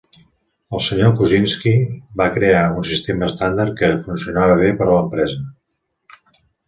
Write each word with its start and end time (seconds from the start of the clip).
El 0.75 0.79
senyor 0.85 1.11
Kunczynski 1.17 1.73
va 2.21 2.27
crear 2.37 2.63
un 2.79 2.87
sistema 2.93 3.29
estàndard 3.33 3.75
que 3.83 3.91
funcionava 4.09 4.57
bé 4.63 4.73
per 4.81 4.89
a 4.91 4.93
l'empresa. 4.97 5.41